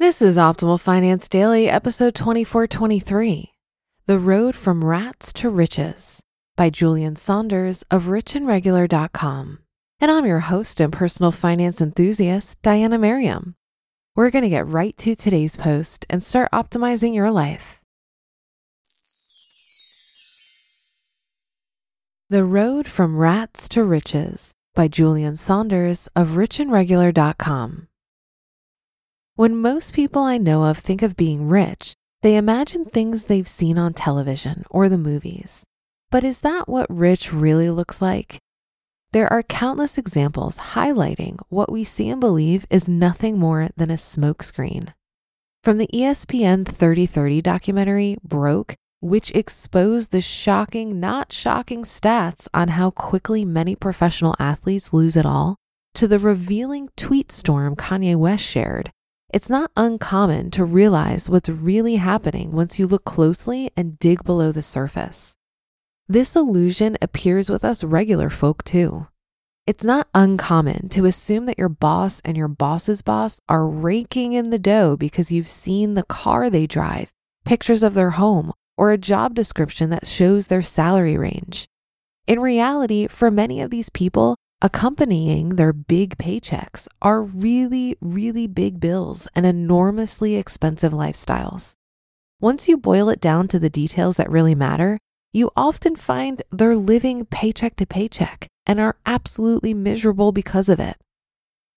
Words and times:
This 0.00 0.22
is 0.22 0.36
Optimal 0.36 0.78
Finance 0.78 1.28
Daily, 1.28 1.68
episode 1.68 2.14
2423 2.14 3.52
The 4.06 4.18
Road 4.20 4.54
from 4.54 4.84
Rats 4.84 5.32
to 5.32 5.50
Riches 5.50 6.22
by 6.56 6.70
Julien 6.70 7.16
Saunders 7.16 7.82
of 7.90 8.04
richandregular.com. 8.04 9.58
And 9.98 10.10
I'm 10.12 10.24
your 10.24 10.38
host 10.38 10.78
and 10.78 10.92
personal 10.92 11.32
finance 11.32 11.80
enthusiast, 11.80 12.62
Diana 12.62 12.96
Merriam. 12.96 13.56
We're 14.14 14.30
going 14.30 14.44
to 14.44 14.48
get 14.48 14.68
right 14.68 14.96
to 14.98 15.16
today's 15.16 15.56
post 15.56 16.06
and 16.08 16.22
start 16.22 16.48
optimizing 16.52 17.12
your 17.12 17.32
life. 17.32 17.82
The 22.30 22.44
Road 22.44 22.86
from 22.86 23.16
Rats 23.16 23.68
to 23.70 23.82
Riches 23.82 24.54
by 24.76 24.86
Julien 24.86 25.34
Saunders 25.34 26.08
of 26.14 26.36
richandregular.com. 26.36 27.88
When 29.38 29.54
most 29.54 29.92
people 29.92 30.22
I 30.22 30.36
know 30.36 30.64
of 30.64 30.78
think 30.78 31.00
of 31.00 31.16
being 31.16 31.46
rich, 31.46 31.94
they 32.22 32.34
imagine 32.34 32.84
things 32.84 33.26
they've 33.26 33.46
seen 33.46 33.78
on 33.78 33.94
television 33.94 34.64
or 34.68 34.88
the 34.88 34.98
movies. 34.98 35.62
But 36.10 36.24
is 36.24 36.40
that 36.40 36.68
what 36.68 36.90
rich 36.90 37.32
really 37.32 37.70
looks 37.70 38.02
like? 38.02 38.40
There 39.12 39.32
are 39.32 39.44
countless 39.44 39.96
examples 39.96 40.58
highlighting 40.74 41.38
what 41.50 41.70
we 41.70 41.84
see 41.84 42.08
and 42.08 42.20
believe 42.20 42.66
is 42.68 42.88
nothing 42.88 43.38
more 43.38 43.68
than 43.76 43.92
a 43.92 43.94
smokescreen. 43.94 44.92
From 45.62 45.78
the 45.78 45.88
ESPN 45.94 46.66
3030 46.66 47.40
documentary 47.40 48.16
Broke, 48.24 48.74
which 48.98 49.30
exposed 49.36 50.10
the 50.10 50.20
shocking, 50.20 50.98
not 50.98 51.32
shocking 51.32 51.84
stats 51.84 52.48
on 52.52 52.70
how 52.70 52.90
quickly 52.90 53.44
many 53.44 53.76
professional 53.76 54.34
athletes 54.40 54.92
lose 54.92 55.16
it 55.16 55.24
all, 55.24 55.54
to 55.94 56.08
the 56.08 56.18
revealing 56.18 56.88
tweet 56.96 57.30
storm 57.30 57.76
Kanye 57.76 58.16
West 58.16 58.44
shared, 58.44 58.90
it's 59.30 59.50
not 59.50 59.70
uncommon 59.76 60.50
to 60.52 60.64
realize 60.64 61.28
what's 61.28 61.50
really 61.50 61.96
happening 61.96 62.50
once 62.52 62.78
you 62.78 62.86
look 62.86 63.04
closely 63.04 63.70
and 63.76 63.98
dig 63.98 64.24
below 64.24 64.52
the 64.52 64.62
surface. 64.62 65.36
This 66.08 66.34
illusion 66.34 66.96
appears 67.02 67.50
with 67.50 67.64
us 67.64 67.84
regular 67.84 68.30
folk 68.30 68.64
too. 68.64 69.06
It's 69.66 69.84
not 69.84 70.08
uncommon 70.14 70.88
to 70.88 71.04
assume 71.04 71.44
that 71.44 71.58
your 71.58 71.68
boss 71.68 72.22
and 72.24 72.38
your 72.38 72.48
boss's 72.48 73.02
boss 73.02 73.42
are 73.50 73.68
raking 73.68 74.32
in 74.32 74.48
the 74.48 74.58
dough 74.58 74.96
because 74.96 75.30
you've 75.30 75.46
seen 75.46 75.92
the 75.92 76.04
car 76.04 76.48
they 76.48 76.66
drive, 76.66 77.12
pictures 77.44 77.82
of 77.82 77.92
their 77.92 78.12
home, 78.12 78.54
or 78.78 78.92
a 78.92 78.96
job 78.96 79.34
description 79.34 79.90
that 79.90 80.06
shows 80.06 80.46
their 80.46 80.62
salary 80.62 81.18
range. 81.18 81.68
In 82.26 82.40
reality, 82.40 83.08
for 83.08 83.30
many 83.30 83.60
of 83.60 83.68
these 83.68 83.90
people, 83.90 84.36
accompanying 84.60 85.50
their 85.50 85.72
big 85.72 86.18
paychecks 86.18 86.88
are 87.00 87.22
really, 87.22 87.96
really 88.00 88.46
big 88.46 88.80
bills 88.80 89.28
and 89.34 89.46
enormously 89.46 90.34
expensive 90.34 90.92
lifestyles. 90.92 91.74
Once 92.40 92.68
you 92.68 92.76
boil 92.76 93.08
it 93.08 93.20
down 93.20 93.46
to 93.48 93.58
the 93.58 93.70
details 93.70 94.16
that 94.16 94.30
really 94.30 94.54
matter, 94.54 94.98
you 95.32 95.50
often 95.56 95.94
find 95.94 96.42
they're 96.50 96.76
living 96.76 97.24
paycheck 97.26 97.76
to 97.76 97.86
paycheck 97.86 98.48
and 98.66 98.80
are 98.80 98.96
absolutely 99.06 99.74
miserable 99.74 100.32
because 100.32 100.68
of 100.68 100.80
it. 100.80 100.96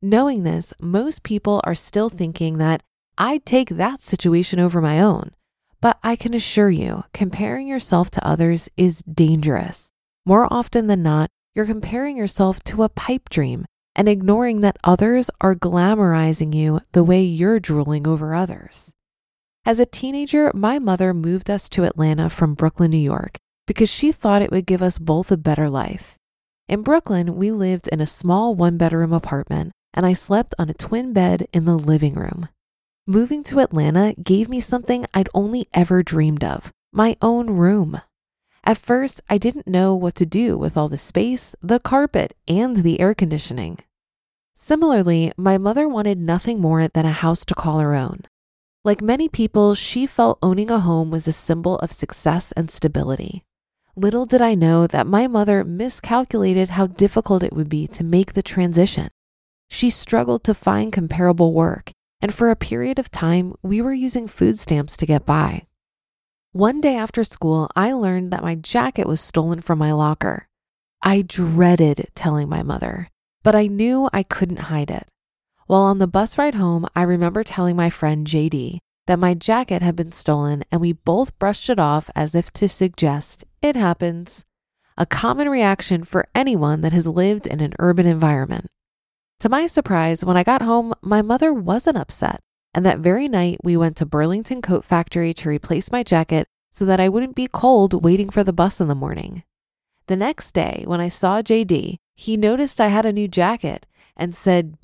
Knowing 0.02 0.44
this, 0.44 0.74
most 0.80 1.22
people 1.22 1.62
are 1.64 1.76
still 1.76 2.10
thinking 2.10 2.58
that 2.58 2.82
I'd 3.18 3.46
take 3.46 3.70
that 3.70 4.02
situation 4.02 4.60
over 4.60 4.82
my 4.82 5.00
own. 5.00 5.32
But 5.80 6.00
I 6.04 6.16
can 6.16 6.34
assure 6.34 6.70
you, 6.70 7.04
comparing 7.14 7.68
yourself 7.68 8.10
to 8.12 8.28
others 8.28 8.70
is 8.78 9.04
dangerous. 9.04 9.92
More 10.26 10.52
often 10.52 10.88
than 10.88 11.04
not, 11.04 11.30
you're 11.56 11.66
comparing 11.66 12.18
yourself 12.18 12.64
to 12.64 12.84
a 12.84 12.90
pipe 12.90 13.30
dream 13.30 13.66
and 13.96 14.08
ignoring 14.08 14.62
that 14.62 14.78
others 14.84 15.30
are 15.42 15.56
glamorizing 15.56 16.54
you 16.54 16.80
the 16.94 17.04
way 17.04 17.22
you're 17.22 17.60
drooling 17.60 18.08
over 18.08 18.34
others. 18.34 18.92
As 19.66 19.80
a 19.80 19.86
teenager, 19.86 20.52
my 20.56 20.80
mother 20.80 21.14
moved 21.14 21.50
us 21.50 21.70
to 21.70 21.84
Atlanta 21.84 22.30
from 22.30 22.56
Brooklyn, 22.56 22.92
New 22.92 22.98
York, 22.98 23.38
because 23.68 23.90
she 23.90 24.12
thought 24.12 24.42
it 24.42 24.52
would 24.52 24.66
give 24.66 24.82
us 24.82 24.98
both 24.98 25.32
a 25.32 25.38
better 25.38 25.70
life. 25.70 26.16
In 26.68 26.82
Brooklyn, 26.82 27.36
we 27.36 27.52
lived 27.52 27.90
in 27.90 28.02
a 28.02 28.08
small 28.08 28.56
one 28.56 28.78
bedroom 28.78 29.12
apartment, 29.12 29.74
and 29.94 30.06
I 30.06 30.14
slept 30.14 30.56
on 30.58 30.70
a 30.70 30.74
twin 30.74 31.14
bed 31.14 31.48
in 31.54 31.66
the 31.66 31.78
living 31.78 32.16
room. 32.16 32.48
Moving 33.06 33.44
to 33.44 33.60
Atlanta 33.60 34.16
gave 34.24 34.48
me 34.48 34.62
something 34.62 35.06
I'd 35.14 35.30
only 35.34 35.68
ever 35.74 36.02
dreamed 36.02 36.44
of 36.44 36.72
my 36.94 37.18
own 37.22 37.48
room. 37.52 38.02
At 38.64 38.78
first, 38.78 39.22
I 39.30 39.38
didn't 39.38 39.68
know 39.68 39.96
what 39.96 40.16
to 40.16 40.26
do 40.26 40.58
with 40.58 40.78
all 40.78 40.88
the 40.88 40.98
space, 40.98 41.56
the 41.62 41.80
carpet, 41.80 42.36
and 42.48 42.78
the 42.78 43.00
air 43.00 43.16
conditioning. 43.16 43.80
Similarly, 44.54 45.32
my 45.36 45.58
mother 45.58 45.90
wanted 45.90 46.20
nothing 46.20 46.62
more 46.62 46.88
than 46.88 47.06
a 47.06 47.12
house 47.12 47.44
to 47.46 47.56
call 47.56 47.80
her 47.80 47.96
own. 47.96 48.22
Like 48.84 49.02
many 49.02 49.28
people, 49.28 49.74
she 49.74 50.06
felt 50.06 50.38
owning 50.42 50.70
a 50.70 50.80
home 50.80 51.10
was 51.10 51.28
a 51.28 51.32
symbol 51.32 51.78
of 51.80 51.92
success 51.92 52.52
and 52.52 52.70
stability. 52.70 53.44
Little 53.96 54.26
did 54.26 54.42
I 54.42 54.56
know 54.56 54.88
that 54.88 55.08
my 55.08 55.28
mother 55.28 55.64
miscalculated 55.64 56.70
how 56.70 56.88
difficult 56.88 57.44
it 57.44 57.54
would 57.54 57.70
be 57.70 57.88
to 57.88 58.04
make 58.04 58.34
the 58.34 58.44
transition. 58.44 59.10
She 59.70 59.90
struggled 59.90 60.44
to 60.46 60.54
find 60.54 60.94
comparable 60.94 61.54
work, 61.54 61.92
and 62.22 62.34
for 62.34 62.50
a 62.50 62.56
period 62.56 63.00
of 63.00 63.10
time, 63.10 63.56
we 63.64 63.82
were 63.82 63.94
using 63.94 64.28
food 64.28 64.58
stamps 64.60 64.96
to 64.98 65.06
get 65.06 65.26
by. 65.26 65.66
One 66.54 66.82
day 66.82 66.98
after 66.98 67.24
school, 67.24 67.70
I 67.78 67.94
learned 67.94 68.32
that 68.32 68.44
my 68.44 68.56
jacket 68.56 69.08
was 69.08 69.22
stolen 69.22 69.62
from 69.62 69.80
my 69.80 69.94
locker. 69.94 70.50
I 71.02 71.22
dreaded 71.22 72.10
telling 72.14 72.50
my 72.50 72.62
mother, 72.62 73.08
but 73.42 73.56
I 73.56 73.68
knew 73.68 74.10
I 74.12 74.24
couldn't 74.24 74.68
hide 74.68 74.92
it. 74.92 75.08
While 75.68 75.84
on 75.84 76.00
the 76.00 76.08
bus 76.08 76.38
ride 76.38 76.56
home, 76.56 76.88
I 76.94 77.04
remember 77.04 77.46
telling 77.46 77.78
my 77.78 77.90
friend 77.90 78.28
JD 78.28 78.80
that 79.08 79.18
my 79.18 79.34
jacket 79.34 79.82
had 79.82 79.96
been 79.96 80.12
stolen, 80.12 80.66
and 80.70 80.82
we 80.82 80.92
both 80.92 81.40
brushed 81.40 81.70
it 81.70 81.80
off 81.80 82.10
as 82.16 82.36
if 82.36 82.52
to 82.52 82.68
suggest 82.68 83.46
it 83.62 83.78
happens, 83.78 84.44
a 84.98 85.06
common 85.06 85.48
reaction 85.48 86.04
for 86.04 86.28
anyone 86.36 86.82
that 86.82 86.92
has 86.92 87.08
lived 87.08 87.48
in 87.48 87.62
an 87.62 87.76
urban 87.80 88.06
environment. 88.06 88.68
To 89.40 89.48
my 89.48 89.68
surprise, 89.68 90.26
when 90.26 90.36
I 90.36 90.44
got 90.44 90.62
home, 90.62 90.94
my 91.02 91.22
mother 91.22 91.54
wasn't 91.54 91.98
upset. 91.98 92.42
And 92.74 92.86
that 92.86 93.00
very 93.00 93.28
night, 93.28 93.60
we 93.64 93.76
went 93.76 93.98
to 93.98 94.06
Burlington 94.06 94.62
Coat 94.62 94.86
Factory 94.86 95.34
to 95.36 95.50
replace 95.50 95.92
my 95.92 96.04
jacket 96.04 96.48
so 96.72 96.86
that 96.86 97.00
I 97.00 97.10
wouldn't 97.10 97.36
be 97.36 97.48
cold 97.48 98.04
waiting 98.04 98.30
for 98.30 98.44
the 98.44 98.54
bus 98.54 98.80
in 98.80 98.88
the 98.88 98.96
morning. 98.96 99.44
The 100.08 100.16
next 100.16 100.54
day, 100.54 100.84
when 100.88 101.02
I 101.02 101.10
saw 101.10 101.42
JD, 101.42 101.98
he 102.16 102.38
noticed 102.38 102.80
I 102.80 102.88
had 102.88 103.06
a 103.06 103.14
new 103.14 103.28
jacket 103.28 103.86
and 104.16 104.34
said, 104.36 104.78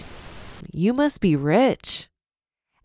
You 0.72 0.94
must 0.94 1.22
be 1.22 1.36
rich. 1.36 2.10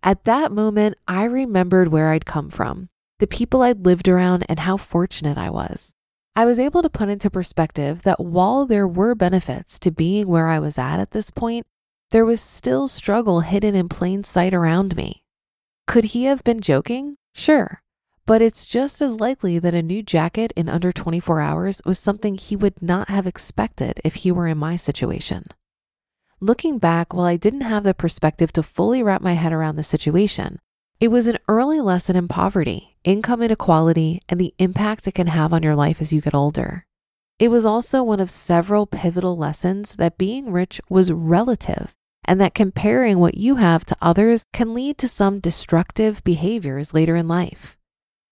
At 0.02 0.24
that 0.24 0.52
moment, 0.52 0.96
I 1.06 1.24
remembered 1.24 1.88
where 1.88 2.10
I'd 2.10 2.26
come 2.26 2.48
from, 2.48 2.88
the 3.18 3.26
people 3.26 3.62
I'd 3.62 3.84
lived 3.84 4.08
around, 4.08 4.44
and 4.48 4.60
how 4.60 4.76
fortunate 4.76 5.38
I 5.38 5.50
was. 5.50 5.94
I 6.34 6.44
was 6.44 6.58
able 6.58 6.82
to 6.82 6.88
put 6.88 7.08
into 7.08 7.28
perspective 7.28 8.02
that 8.02 8.18
while 8.18 8.66
there 8.66 8.88
were 8.88 9.14
benefits 9.14 9.78
to 9.80 9.90
being 9.90 10.26
where 10.26 10.48
I 10.48 10.58
was 10.58 10.78
at 10.78 10.98
at 10.98 11.10
this 11.10 11.30
point, 11.30 11.66
there 12.12 12.24
was 12.26 12.40
still 12.42 12.86
struggle 12.88 13.40
hidden 13.40 13.74
in 13.74 13.88
plain 13.88 14.22
sight 14.22 14.52
around 14.52 14.94
me. 14.96 15.24
Could 15.86 16.04
he 16.12 16.24
have 16.24 16.44
been 16.44 16.60
joking? 16.60 17.16
Sure. 17.34 17.82
but 18.24 18.40
it's 18.40 18.66
just 18.66 19.02
as 19.02 19.18
likely 19.18 19.58
that 19.58 19.74
a 19.74 19.82
new 19.82 20.00
jacket 20.02 20.52
in 20.54 20.68
under 20.68 20.92
24 20.92 21.40
hours 21.40 21.82
was 21.84 21.98
something 21.98 22.36
he 22.36 22.54
would 22.54 22.80
not 22.80 23.08
have 23.08 23.26
expected 23.26 24.00
if 24.04 24.14
he 24.16 24.30
were 24.30 24.46
in 24.46 24.56
my 24.56 24.76
situation. 24.76 25.46
Looking 26.40 26.78
back, 26.78 27.12
while 27.12 27.24
I 27.26 27.36
didn't 27.36 27.62
have 27.62 27.82
the 27.82 27.94
perspective 27.94 28.52
to 28.52 28.62
fully 28.62 29.02
wrap 29.02 29.22
my 29.22 29.32
head 29.32 29.52
around 29.52 29.74
the 29.76 29.82
situation, 29.82 30.60
it 31.00 31.08
was 31.08 31.26
an 31.26 31.38
early 31.48 31.80
lesson 31.80 32.14
in 32.14 32.28
poverty, 32.28 32.96
income 33.02 33.42
inequality, 33.42 34.20
and 34.28 34.40
the 34.40 34.54
impact 34.58 35.08
it 35.08 35.12
can 35.12 35.26
have 35.26 35.52
on 35.52 35.64
your 35.64 35.74
life 35.74 36.00
as 36.00 36.12
you 36.12 36.20
get 36.20 36.34
older. 36.34 36.86
It 37.40 37.48
was 37.48 37.66
also 37.66 38.04
one 38.04 38.20
of 38.20 38.30
several 38.30 38.86
pivotal 38.86 39.36
lessons 39.36 39.96
that 39.96 40.16
being 40.16 40.52
rich 40.52 40.80
was 40.88 41.10
relative 41.10 41.94
and 42.24 42.40
that 42.40 42.54
comparing 42.54 43.18
what 43.18 43.36
you 43.36 43.56
have 43.56 43.84
to 43.86 43.96
others 44.00 44.46
can 44.52 44.74
lead 44.74 44.98
to 44.98 45.08
some 45.08 45.40
destructive 45.40 46.22
behaviors 46.24 46.94
later 46.94 47.16
in 47.16 47.28
life. 47.28 47.76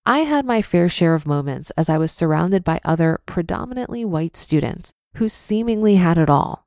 I 0.07 0.21
had 0.21 0.45
my 0.45 0.63
fair 0.63 0.89
share 0.89 1.15
of 1.15 1.27
moments 1.27 1.71
as 1.73 1.89
I 1.89 1.99
was 1.99 2.11
surrounded 2.11 2.65
by 2.65 2.81
other 2.85 3.21
predominantly 3.27 4.05
white 4.05 4.37
students 4.37 4.93
who 5.17 5.29
seemingly 5.29 5.97
had 5.97 6.19
it 6.19 6.31
all. 6.31 6.67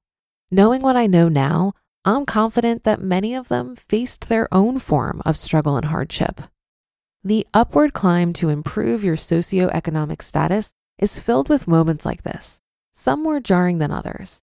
Knowing 0.52 0.82
what 0.82 0.96
I 0.96 1.08
know 1.08 1.30
now, 1.30 1.74
I'm 2.06 2.26
confident 2.26 2.84
that 2.84 3.02
many 3.02 3.34
of 3.34 3.48
them 3.48 3.76
faced 3.76 4.28
their 4.28 4.54
own 4.54 4.78
form 4.78 5.22
of 5.26 5.38
struggle 5.38 5.78
and 5.78 5.86
hardship. 5.86 6.42
The 7.24 7.48
upward 7.54 7.94
climb 7.94 8.34
to 8.34 8.50
improve 8.50 9.04
your 9.04 9.16
socioeconomic 9.16 10.22
status 10.22 10.74
is 11.00 11.20
filled 11.20 11.48
with 11.48 11.68
moments 11.68 12.06
like 12.06 12.24
this, 12.24 12.60
some 12.92 13.24
more 13.24 13.40
jarring 13.40 13.78
than 13.78 13.92
others. 13.92 14.42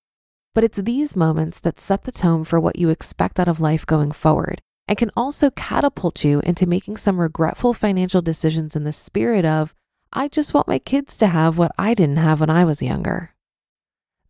But 0.54 0.64
it's 0.64 0.78
these 0.78 1.14
moments 1.14 1.60
that 1.60 1.80
set 1.80 2.04
the 2.04 2.12
tone 2.12 2.44
for 2.44 2.58
what 2.58 2.76
you 2.76 2.88
expect 2.88 3.38
out 3.38 3.48
of 3.48 3.60
life 3.60 3.86
going 3.86 4.12
forward 4.12 4.60
and 4.88 4.98
can 4.98 5.10
also 5.16 5.50
catapult 5.50 6.24
you 6.24 6.40
into 6.40 6.66
making 6.66 6.96
some 6.96 7.20
regretful 7.20 7.74
financial 7.74 8.20
decisions 8.20 8.74
in 8.74 8.84
the 8.84 8.92
spirit 8.92 9.44
of, 9.44 9.74
I 10.12 10.26
just 10.26 10.52
want 10.52 10.66
my 10.66 10.80
kids 10.80 11.16
to 11.18 11.28
have 11.28 11.56
what 11.56 11.70
I 11.78 11.94
didn't 11.94 12.16
have 12.16 12.40
when 12.40 12.50
I 12.50 12.64
was 12.64 12.82
younger. 12.82 13.34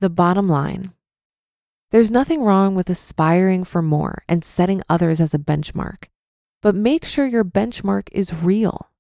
The 0.00 0.11
bottom 0.11 0.49
line 0.49 0.93
there's 1.90 2.11
nothing 2.11 2.43
wrong 2.43 2.76
with 2.76 2.88
aspiring 2.88 3.64
for 3.64 3.82
more 3.82 4.22
and 4.28 4.44
setting 4.44 4.81
others 4.88 5.20
as 5.20 5.34
a 5.34 5.40
benchmark, 5.40 6.05
but 6.62 6.75
make 6.75 7.05
sure 7.05 7.26
your 7.26 7.44
benchmark 7.44 8.08
is 8.12 8.32
real. 8.32 8.90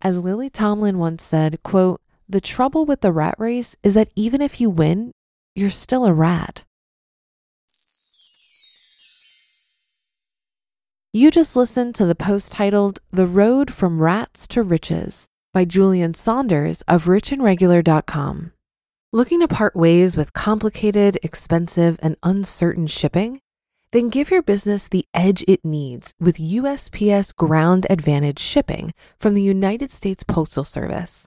As 0.00 0.22
Lily 0.22 0.48
Tomlin 0.48 0.98
once 0.98 1.24
said, 1.24 1.60
quote, 1.64 2.00
the 2.28 2.40
trouble 2.40 2.86
with 2.86 3.00
the 3.00 3.10
rat 3.10 3.34
race 3.38 3.76
is 3.82 3.94
that 3.94 4.10
even 4.14 4.40
if 4.40 4.60
you 4.60 4.70
win, 4.70 5.10
you're 5.58 5.70
still 5.70 6.06
a 6.06 6.12
rat. 6.12 6.64
You 11.12 11.30
just 11.30 11.56
listened 11.56 11.94
to 11.96 12.06
the 12.06 12.14
post 12.14 12.52
titled 12.52 13.00
The 13.10 13.26
Road 13.26 13.72
from 13.72 14.00
Rats 14.00 14.46
to 14.48 14.62
Riches 14.62 15.26
by 15.52 15.64
Julien 15.64 16.14
Saunders 16.14 16.82
of 16.82 17.06
richandregular.com. 17.06 18.52
Looking 19.12 19.40
to 19.40 19.48
part 19.48 19.74
ways 19.74 20.16
with 20.16 20.34
complicated, 20.34 21.18
expensive, 21.22 21.98
and 22.02 22.16
uncertain 22.22 22.86
shipping? 22.86 23.40
Then 23.90 24.10
give 24.10 24.30
your 24.30 24.42
business 24.42 24.86
the 24.86 25.06
edge 25.14 25.42
it 25.48 25.64
needs 25.64 26.12
with 26.20 26.36
USPS 26.36 27.34
Ground 27.34 27.86
Advantage 27.88 28.38
shipping 28.38 28.92
from 29.18 29.32
the 29.32 29.42
United 29.42 29.90
States 29.90 30.22
Postal 30.22 30.62
Service. 30.62 31.26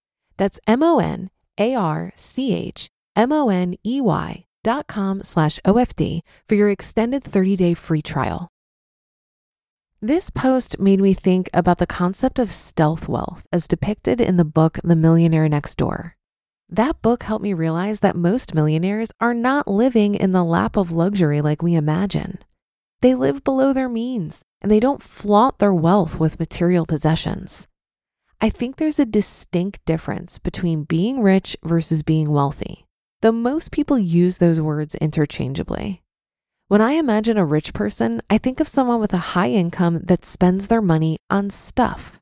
That's 0.37 0.59
M 0.67 0.83
O 0.83 0.99
N 0.99 1.29
A 1.57 1.75
R 1.75 2.11
C 2.15 2.53
H 2.53 2.89
M 3.15 3.31
O 3.31 3.49
N 3.49 3.75
E 3.85 4.01
Y 4.01 4.45
dot 4.63 4.87
com 4.87 5.23
slash 5.23 5.59
OFD 5.65 6.21
for 6.47 6.55
your 6.55 6.69
extended 6.69 7.23
30 7.23 7.55
day 7.55 7.73
free 7.73 8.01
trial. 8.01 8.49
This 10.03 10.31
post 10.31 10.79
made 10.79 10.99
me 10.99 11.13
think 11.13 11.47
about 11.53 11.77
the 11.77 11.85
concept 11.85 12.39
of 12.39 12.51
stealth 12.51 13.07
wealth 13.07 13.45
as 13.51 13.67
depicted 13.67 14.19
in 14.19 14.37
the 14.37 14.45
book 14.45 14.79
The 14.83 14.95
Millionaire 14.95 15.47
Next 15.47 15.75
Door. 15.77 16.15
That 16.67 17.01
book 17.03 17.21
helped 17.21 17.43
me 17.43 17.53
realize 17.53 17.99
that 17.99 18.15
most 18.15 18.55
millionaires 18.55 19.11
are 19.19 19.35
not 19.35 19.67
living 19.67 20.15
in 20.15 20.31
the 20.31 20.43
lap 20.43 20.75
of 20.75 20.91
luxury 20.91 21.41
like 21.41 21.61
we 21.61 21.75
imagine. 21.75 22.39
They 23.01 23.13
live 23.13 23.43
below 23.43 23.73
their 23.73 23.89
means 23.89 24.41
and 24.61 24.71
they 24.71 24.79
don't 24.79 25.03
flaunt 25.03 25.59
their 25.59 25.73
wealth 25.73 26.19
with 26.19 26.39
material 26.39 26.85
possessions. 26.85 27.67
I 28.43 28.49
think 28.49 28.77
there's 28.77 28.99
a 28.99 29.05
distinct 29.05 29.85
difference 29.85 30.39
between 30.39 30.85
being 30.85 31.21
rich 31.21 31.55
versus 31.63 32.01
being 32.01 32.31
wealthy, 32.31 32.87
though 33.21 33.31
most 33.31 33.71
people 33.71 33.99
use 33.99 34.39
those 34.39 34.59
words 34.59 34.95
interchangeably. 34.95 36.01
When 36.67 36.81
I 36.81 36.93
imagine 36.93 37.37
a 37.37 37.45
rich 37.45 37.71
person, 37.71 38.19
I 38.31 38.39
think 38.39 38.59
of 38.59 38.67
someone 38.67 38.99
with 38.99 39.13
a 39.13 39.35
high 39.37 39.51
income 39.51 39.99
that 40.05 40.25
spends 40.25 40.69
their 40.69 40.81
money 40.81 41.19
on 41.29 41.51
stuff. 41.51 42.19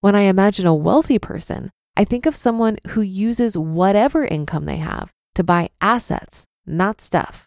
When 0.00 0.16
I 0.16 0.22
imagine 0.22 0.66
a 0.66 0.74
wealthy 0.74 1.20
person, 1.20 1.70
I 1.96 2.02
think 2.02 2.26
of 2.26 2.34
someone 2.34 2.78
who 2.88 3.02
uses 3.02 3.56
whatever 3.56 4.26
income 4.26 4.64
they 4.64 4.78
have 4.78 5.12
to 5.36 5.44
buy 5.44 5.70
assets, 5.80 6.46
not 6.66 7.00
stuff. 7.00 7.46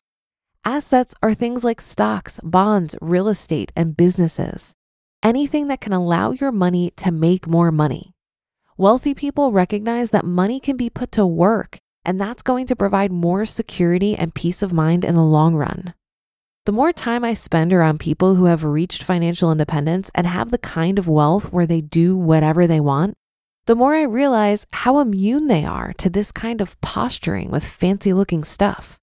Assets 0.64 1.14
are 1.22 1.34
things 1.34 1.66
like 1.66 1.82
stocks, 1.82 2.40
bonds, 2.42 2.96
real 3.02 3.28
estate, 3.28 3.74
and 3.76 3.98
businesses 3.98 4.76
anything 5.24 5.68
that 5.68 5.82
can 5.82 5.94
allow 5.94 6.32
your 6.32 6.52
money 6.52 6.92
to 6.98 7.12
make 7.12 7.48
more 7.48 7.72
money. 7.72 8.14
Wealthy 8.78 9.14
people 9.14 9.52
recognize 9.52 10.12
that 10.12 10.26
money 10.26 10.60
can 10.60 10.78
be 10.78 10.90
put 10.90 11.12
to 11.14 11.26
work, 11.26 11.80
and 12.06 12.22
that's 12.22 12.44
going 12.44 12.68
to 12.68 12.76
provide 12.76 13.12
more 13.12 13.46
security 13.46 14.16
and 14.16 14.36
peace 14.36 14.62
of 14.62 14.72
mind 14.72 15.04
in 15.04 15.16
the 15.16 15.24
long 15.24 15.56
run. 15.56 15.94
The 16.66 16.72
more 16.72 16.92
time 16.92 17.24
I 17.24 17.34
spend 17.34 17.72
around 17.72 18.00
people 18.00 18.36
who 18.36 18.46
have 18.46 18.64
reached 18.64 19.02
financial 19.02 19.52
independence 19.52 20.12
and 20.14 20.28
have 20.28 20.52
the 20.52 20.58
kind 20.58 21.00
of 21.00 21.08
wealth 21.08 21.52
where 21.52 21.66
they 21.66 21.82
do 21.82 22.16
whatever 22.18 22.68
they 22.68 22.80
want, 22.80 23.16
the 23.68 23.76
more 23.76 23.96
I 23.96 24.04
realize 24.04 24.68
how 24.72 25.00
immune 25.00 25.48
they 25.48 25.66
are 25.66 25.94
to 25.94 26.10
this 26.10 26.32
kind 26.32 26.62
of 26.62 26.80
posturing 26.82 27.52
with 27.52 27.66
fancy 27.66 28.14
looking 28.14 28.44
stuff. 28.44 29.00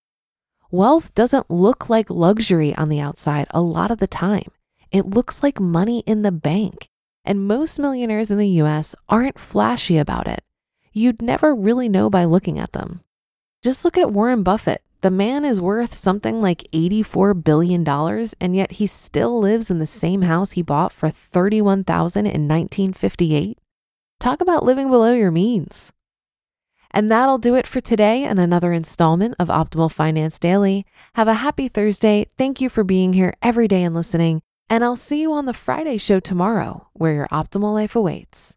Wealth 0.71 1.15
doesn't 1.15 1.51
look 1.51 1.89
like 1.89 2.11
luxury 2.11 2.75
on 2.75 2.89
the 2.89 3.01
outside 3.01 3.47
a 3.51 3.61
lot 3.61 3.91
of 3.91 3.99
the 3.99 4.07
time. 4.07 4.51
It 4.95 5.11
looks 5.11 5.43
like 5.43 5.59
money 5.59 6.05
in 6.07 6.23
the 6.23 6.31
bank. 6.31 6.89
And 7.25 7.49
most 7.49 7.81
millionaires 7.81 8.31
in 8.31 8.39
the 8.39 8.63
US 8.63 8.95
aren't 9.09 9.41
flashy 9.41 9.99
about 9.99 10.29
it. 10.29 10.45
You'd 10.93 11.21
never 11.21 11.53
really 11.53 11.89
know 11.89 12.09
by 12.09 12.25
looking 12.25 12.61
at 12.61 12.75
them. 12.75 13.01
Just 13.61 13.85
look 13.85 13.99
at 13.99 14.13
Warren 14.13 14.45
Buffett. 14.45 14.83
The 15.01 15.11
man 15.11 15.45
is 15.45 15.61
worth 15.61 15.95
something 15.95 16.41
like 16.41 16.69
$84 16.73 17.43
billion, 17.43 17.85
and 18.41 18.55
yet 18.55 18.73
he 18.73 18.87
still 18.87 19.41
lives 19.41 19.69
in 19.69 19.81
the 19.81 19.85
same 19.85 20.23
house 20.23 20.53
he 20.53 20.63
bought 20.63 20.93
for 20.93 21.11
31,000 21.11 22.21
in 22.21 22.47
1958. 22.47 23.59
Talk 24.21 24.41
about 24.41 24.63
living 24.63 24.91
below 24.91 25.13
your 25.13 25.33
means. 25.33 25.93
And 26.93 27.11
that'll 27.11 27.39
do 27.39 27.57
it 27.57 27.67
for 27.67 27.81
today 27.81 28.23
and 28.23 28.39
another 28.39 28.73
installment 28.73 29.35
of 29.41 29.49
Optimal 29.49 29.91
Finance 29.91 30.39
Daily. 30.39 30.87
Have 31.17 31.27
a 31.27 31.35
happy 31.35 31.67
Thursday. 31.67 32.29
Thank 32.39 32.61
you 32.61 32.69
for 32.69 32.85
being 32.85 33.13
here 33.13 33.35
every 33.43 33.67
day 33.67 33.83
and 33.83 33.93
listening. 33.93 34.41
And 34.69 34.83
I'll 34.83 34.97
see 34.97 35.21
you 35.21 35.33
on 35.33 35.47
the 35.47 35.53
Friday 35.53 35.99
show 35.99 36.21
tomorrow, 36.21 36.89
where 36.93 37.15
your 37.15 37.29
optimal 37.29 37.75
life 37.75 37.95
awaits. 37.95 38.57